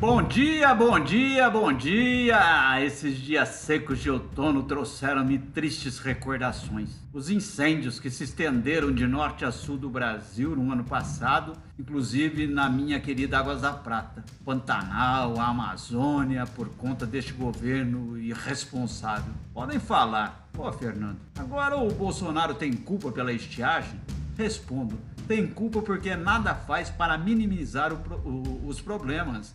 Bom 0.00 0.22
dia, 0.22 0.72
bom 0.76 1.00
dia, 1.00 1.50
bom 1.50 1.72
dia! 1.72 2.80
Esses 2.80 3.18
dias 3.18 3.48
secos 3.48 3.98
de 3.98 4.08
outono 4.08 4.62
trouxeram-me 4.62 5.40
tristes 5.40 5.98
recordações. 5.98 6.90
Os 7.12 7.30
incêndios 7.30 7.98
que 7.98 8.08
se 8.08 8.22
estenderam 8.22 8.92
de 8.92 9.08
norte 9.08 9.44
a 9.44 9.50
sul 9.50 9.76
do 9.76 9.90
Brasil 9.90 10.54
no 10.54 10.70
ano 10.70 10.84
passado, 10.84 11.54
inclusive 11.76 12.46
na 12.46 12.70
minha 12.70 13.00
querida 13.00 13.40
Águas 13.40 13.62
da 13.62 13.72
Prata, 13.72 14.24
Pantanal, 14.44 15.40
a 15.40 15.48
Amazônia, 15.48 16.46
por 16.46 16.68
conta 16.68 17.04
deste 17.04 17.32
governo 17.32 18.16
irresponsável. 18.16 19.34
Podem 19.52 19.80
falar, 19.80 20.48
pô, 20.52 20.70
Fernando, 20.70 21.18
agora 21.36 21.76
o 21.76 21.92
Bolsonaro 21.92 22.54
tem 22.54 22.72
culpa 22.72 23.10
pela 23.10 23.32
estiagem? 23.32 24.00
Respondo, 24.36 24.96
tem 25.26 25.44
culpa 25.44 25.82
porque 25.82 26.14
nada 26.14 26.54
faz 26.54 26.88
para 26.88 27.18
minimizar 27.18 27.92
o, 27.92 28.62
os 28.64 28.80
problemas 28.80 29.52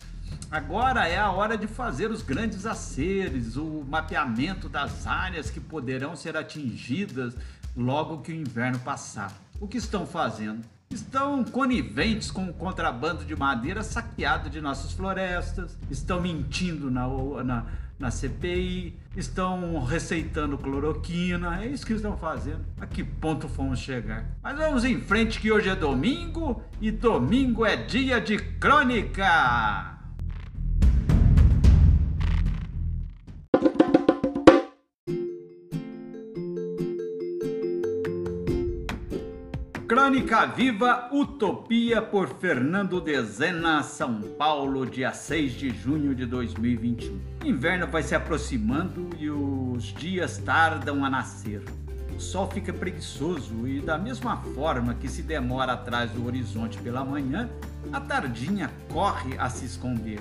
Agora 0.50 1.08
é 1.08 1.18
a 1.18 1.30
hora 1.30 1.58
de 1.58 1.66
fazer 1.66 2.10
os 2.10 2.22
grandes 2.22 2.64
aceres, 2.64 3.56
o 3.56 3.84
mapeamento 3.88 4.68
das 4.68 5.06
áreas 5.06 5.50
que 5.50 5.58
poderão 5.58 6.14
ser 6.14 6.36
atingidas 6.36 7.34
logo 7.76 8.18
que 8.18 8.30
o 8.30 8.34
inverno 8.34 8.78
passar. 8.78 9.32
O 9.60 9.66
que 9.66 9.78
estão 9.78 10.06
fazendo? 10.06 10.64
Estão 10.90 11.42
coniventes 11.42 12.30
com 12.30 12.44
o 12.48 12.54
contrabando 12.54 13.24
de 13.24 13.34
madeira 13.34 13.82
saqueado 13.82 14.48
de 14.48 14.60
nossas 14.60 14.92
florestas, 14.92 15.76
estão 15.90 16.20
mentindo 16.20 16.88
na, 16.88 17.08
na, 17.42 17.66
na 17.98 18.10
CPI, 18.10 18.96
estão 19.16 19.82
receitando 19.82 20.56
cloroquina, 20.56 21.64
é 21.64 21.66
isso 21.66 21.84
que 21.84 21.94
estão 21.94 22.16
fazendo. 22.16 22.64
A 22.80 22.86
que 22.86 23.02
ponto 23.02 23.48
fomos 23.48 23.80
chegar? 23.80 24.24
Mas 24.40 24.56
vamos 24.56 24.84
em 24.84 25.00
frente 25.00 25.40
que 25.40 25.50
hoje 25.50 25.68
é 25.68 25.74
domingo 25.74 26.62
e 26.80 26.92
domingo 26.92 27.66
é 27.66 27.76
dia 27.76 28.20
de 28.20 28.36
crônica! 28.36 29.93
Crônica 39.94 40.44
Viva 40.46 41.08
Utopia 41.12 42.02
por 42.02 42.26
Fernando 42.26 43.00
Dezena, 43.00 43.80
São 43.84 44.20
Paulo, 44.36 44.84
dia 44.84 45.12
6 45.12 45.52
de 45.52 45.70
junho 45.70 46.16
de 46.16 46.26
2021. 46.26 47.20
O 47.44 47.46
inverno 47.46 47.86
vai 47.86 48.02
se 48.02 48.12
aproximando 48.12 49.10
e 49.20 49.30
os 49.30 49.84
dias 49.94 50.36
tardam 50.38 51.04
a 51.04 51.08
nascer. 51.08 51.62
O 52.12 52.18
sol 52.18 52.50
fica 52.50 52.72
preguiçoso 52.72 53.68
e, 53.68 53.80
da 53.80 53.96
mesma 53.96 54.38
forma 54.38 54.94
que 54.94 55.06
se 55.06 55.22
demora 55.22 55.74
atrás 55.74 56.10
do 56.10 56.26
horizonte 56.26 56.76
pela 56.78 57.04
manhã, 57.04 57.48
a 57.92 58.00
tardinha 58.00 58.72
corre 58.92 59.38
a 59.38 59.48
se 59.48 59.64
esconder. 59.64 60.20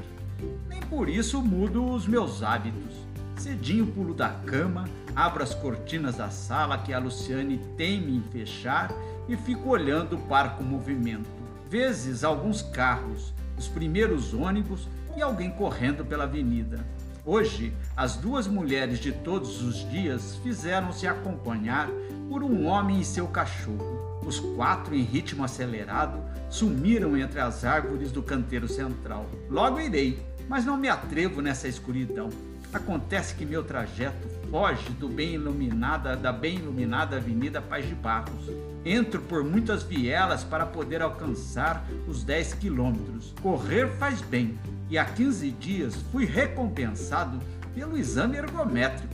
Nem 0.69 0.81
por 0.81 1.09
isso 1.09 1.41
mudo 1.41 1.83
os 1.83 2.05
meus 2.05 2.43
hábitos. 2.43 2.93
Cedinho 3.37 3.87
pulo 3.87 4.13
da 4.13 4.29
cama, 4.29 4.87
abro 5.15 5.41
as 5.41 5.55
cortinas 5.55 6.17
da 6.17 6.29
sala 6.29 6.77
que 6.77 6.93
a 6.93 6.99
Luciane 6.99 7.57
teme 7.75 8.15
em 8.17 8.21
fechar 8.31 8.91
e 9.27 9.35
fico 9.35 9.69
olhando 9.69 10.15
o 10.15 10.21
parco 10.21 10.63
movimento. 10.63 11.29
Vezes 11.69 12.23
alguns 12.23 12.61
carros, 12.61 13.33
os 13.57 13.67
primeiros 13.67 14.33
ônibus 14.33 14.87
e 15.15 15.21
alguém 15.21 15.51
correndo 15.51 16.05
pela 16.05 16.23
avenida. 16.23 16.85
Hoje, 17.25 17.73
as 17.95 18.17
duas 18.17 18.47
mulheres 18.47 18.99
de 18.99 19.11
todos 19.11 19.61
os 19.61 19.89
dias 19.89 20.35
fizeram-se 20.43 21.07
acompanhar 21.07 21.87
por 22.29 22.43
um 22.43 22.65
homem 22.65 22.99
e 22.99 23.05
seu 23.05 23.27
cachorro. 23.27 24.19
Os 24.25 24.39
quatro, 24.39 24.93
em 24.93 25.03
ritmo 25.03 25.43
acelerado, 25.43 26.19
sumiram 26.49 27.15
entre 27.15 27.39
as 27.39 27.63
árvores 27.63 28.11
do 28.11 28.21
canteiro 28.21 28.67
central. 28.67 29.25
Logo 29.49 29.79
irei, 29.79 30.19
mas 30.49 30.65
não 30.65 30.75
me 30.75 30.89
atrevo 30.89 31.41
nessa 31.41 31.67
escuridão. 31.67 32.29
Acontece 32.73 33.35
que 33.35 33.45
meu 33.45 33.63
trajeto 33.63 34.27
foge 34.49 34.89
do 34.99 35.07
bem 35.07 35.35
iluminada 35.35 36.15
da 36.15 36.31
bem 36.31 36.55
iluminada 36.55 37.17
Avenida 37.17 37.61
Paz 37.61 37.87
de 37.87 37.93
Barros. 37.93 38.49
Entro 38.83 39.21
por 39.21 39.43
muitas 39.43 39.83
vielas 39.83 40.43
para 40.43 40.65
poder 40.65 41.01
alcançar 41.01 41.85
os 42.07 42.23
10 42.23 42.55
quilômetros. 42.55 43.31
Correr 43.43 43.87
faz 43.99 44.21
bem 44.21 44.57
e 44.89 44.97
há 44.97 45.05
15 45.05 45.51
dias 45.51 45.95
fui 46.11 46.25
recompensado 46.25 47.39
pelo 47.75 47.95
exame 47.95 48.37
ergométrico. 48.37 49.13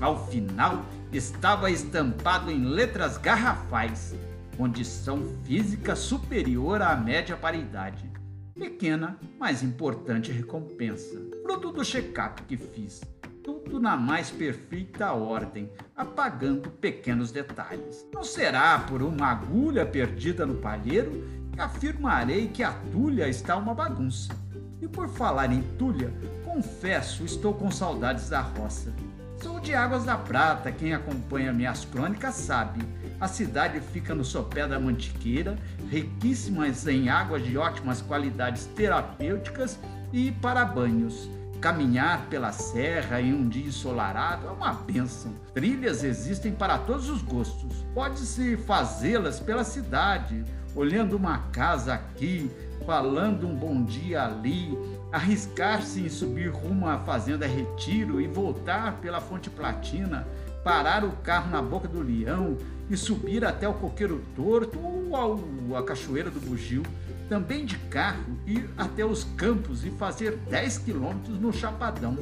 Ao 0.00 0.26
final, 0.28 0.84
estava 1.12 1.70
estampado 1.70 2.50
em 2.50 2.64
letras 2.64 3.18
garrafais: 3.18 4.14
condição 4.56 5.22
física 5.44 5.94
superior 5.94 6.80
à 6.80 6.96
média 6.96 7.36
para 7.36 7.54
a 7.54 7.60
idade. 7.60 8.13
Pequena, 8.54 9.18
mas 9.36 9.64
importante 9.64 10.30
recompensa. 10.30 11.20
Fruto 11.42 11.72
do 11.72 11.84
check-up 11.84 12.40
que 12.44 12.56
fiz. 12.56 13.02
Tudo 13.42 13.80
na 13.80 13.96
mais 13.96 14.30
perfeita 14.30 15.12
ordem, 15.12 15.68
apagando 15.96 16.70
pequenos 16.70 17.32
detalhes. 17.32 18.06
Não 18.14 18.22
será 18.22 18.78
por 18.78 19.02
uma 19.02 19.26
agulha 19.26 19.84
perdida 19.84 20.46
no 20.46 20.54
palheiro 20.54 21.24
que 21.52 21.60
afirmarei 21.60 22.46
que 22.46 22.62
a 22.62 22.72
tulha 22.92 23.28
está 23.28 23.56
uma 23.56 23.74
bagunça. 23.74 24.32
E 24.80 24.86
por 24.86 25.08
falar 25.08 25.52
em 25.52 25.62
tulha, 25.76 26.12
confesso, 26.44 27.24
estou 27.24 27.54
com 27.54 27.72
saudades 27.72 28.28
da 28.28 28.40
roça. 28.40 28.94
Sou 29.42 29.58
de 29.58 29.74
Águas 29.74 30.04
da 30.04 30.16
Prata, 30.16 30.70
quem 30.70 30.94
acompanha 30.94 31.52
minhas 31.52 31.84
crônicas 31.84 32.36
sabe. 32.36 32.80
A 33.24 33.26
cidade 33.26 33.80
fica 33.80 34.14
no 34.14 34.22
sopé 34.22 34.68
da 34.68 34.78
Mantiqueira, 34.78 35.56
riquíssimas 35.90 36.86
em 36.86 37.08
águas 37.08 37.42
de 37.42 37.56
ótimas 37.56 38.02
qualidades 38.02 38.66
terapêuticas 38.76 39.78
e 40.12 40.30
para 40.30 40.62
banhos. 40.62 41.30
Caminhar 41.58 42.26
pela 42.26 42.52
serra 42.52 43.22
em 43.22 43.32
um 43.32 43.48
dia 43.48 43.64
ensolarado 43.64 44.46
é 44.46 44.50
uma 44.50 44.74
bênção. 44.74 45.32
Trilhas 45.54 46.04
existem 46.04 46.52
para 46.52 46.76
todos 46.76 47.08
os 47.08 47.22
gostos. 47.22 47.74
Pode-se 47.94 48.58
fazê-las 48.58 49.40
pela 49.40 49.64
cidade, 49.64 50.44
olhando 50.76 51.16
uma 51.16 51.38
casa 51.50 51.94
aqui, 51.94 52.50
falando 52.84 53.48
um 53.48 53.56
bom 53.56 53.82
dia 53.84 54.22
ali, 54.22 54.76
arriscar-se 55.10 56.02
em 56.02 56.10
subir 56.10 56.50
rumo 56.50 56.86
à 56.86 56.98
Fazenda 56.98 57.46
Retiro 57.46 58.20
e 58.20 58.26
voltar 58.26 58.98
pela 59.00 59.18
Fonte 59.18 59.48
Platina, 59.48 60.26
parar 60.64 61.04
o 61.04 61.12
carro 61.18 61.50
na 61.50 61.60
Boca 61.60 61.86
do 61.86 62.02
Leão 62.02 62.56
e 62.88 62.96
subir 62.96 63.44
até 63.44 63.68
o 63.68 63.74
Coqueiro 63.74 64.24
Torto 64.34 64.78
ou 64.80 65.14
ao, 65.14 65.38
a 65.76 65.82
Cachoeira 65.84 66.30
do 66.30 66.40
Bugio, 66.40 66.82
também 67.28 67.64
de 67.66 67.76
carro 67.76 68.38
ir 68.46 68.68
até 68.76 69.04
os 69.04 69.24
campos 69.36 69.84
e 69.84 69.90
fazer 69.90 70.38
10 70.50 70.78
quilômetros 70.78 71.38
no 71.38 71.52
Chapadão. 71.52 72.16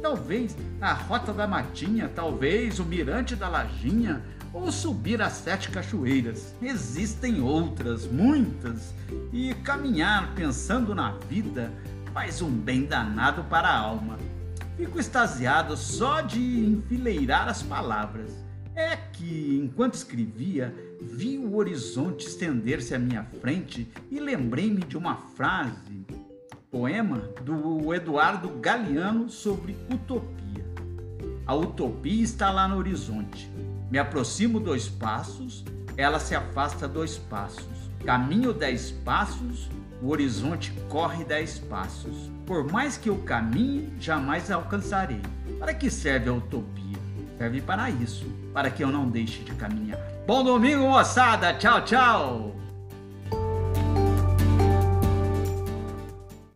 Talvez 0.00 0.56
a 0.80 0.92
Rota 0.92 1.32
da 1.32 1.46
Matinha, 1.46 2.10
talvez 2.14 2.78
o 2.78 2.84
Mirante 2.84 3.34
da 3.34 3.48
Lajinha, 3.48 4.22
ou 4.52 4.72
subir 4.72 5.20
as 5.20 5.34
sete 5.34 5.70
cachoeiras. 5.70 6.54
Existem 6.62 7.42
outras, 7.42 8.06
muitas, 8.06 8.94
e 9.32 9.54
caminhar 9.62 10.32
pensando 10.34 10.94
na 10.94 11.12
vida 11.28 11.72
faz 12.14 12.40
um 12.40 12.50
bem 12.50 12.84
danado 12.84 13.44
para 13.44 13.68
a 13.68 13.78
alma. 13.78 14.16
Fico 14.78 15.00
extasiado 15.00 15.76
só 15.76 16.20
de 16.20 16.38
enfileirar 16.38 17.48
as 17.48 17.64
palavras. 17.64 18.30
É 18.76 18.94
que, 18.96 19.58
enquanto 19.60 19.94
escrevia, 19.94 20.72
vi 21.02 21.36
o 21.36 21.56
horizonte 21.56 22.28
estender-se 22.28 22.94
à 22.94 22.98
minha 22.98 23.24
frente 23.40 23.90
e 24.08 24.20
lembrei-me 24.20 24.80
de 24.82 24.96
uma 24.96 25.16
frase, 25.16 26.06
poema 26.70 27.18
do 27.44 27.92
Eduardo 27.92 28.48
Galeano 28.60 29.28
sobre 29.28 29.76
utopia. 29.92 30.64
A 31.44 31.56
utopia 31.56 32.22
está 32.22 32.52
lá 32.52 32.68
no 32.68 32.76
horizonte. 32.76 33.50
Me 33.90 33.98
aproximo 33.98 34.60
dois 34.60 34.88
passos, 34.88 35.64
ela 35.96 36.20
se 36.20 36.36
afasta 36.36 36.86
dois 36.86 37.18
passos. 37.18 37.77
Caminho 38.04 38.52
dez 38.52 38.90
passos, 38.90 39.68
o 40.00 40.10
horizonte 40.10 40.72
corre 40.88 41.24
dez 41.24 41.58
passos. 41.58 42.30
Por 42.46 42.70
mais 42.70 42.96
que 42.96 43.08
eu 43.08 43.18
caminhe, 43.18 43.92
jamais 44.00 44.50
alcançarei. 44.50 45.20
Para 45.58 45.74
que 45.74 45.90
serve 45.90 46.30
a 46.30 46.34
utopia? 46.34 46.96
Serve 47.36 47.60
para 47.60 47.90
isso, 47.90 48.26
para 48.52 48.70
que 48.70 48.82
eu 48.82 48.88
não 48.90 49.08
deixe 49.08 49.44
de 49.44 49.52
caminhar. 49.54 49.98
Bom 50.26 50.42
domingo, 50.42 50.84
moçada! 50.84 51.54
Tchau, 51.54 51.84
tchau! 51.84 52.56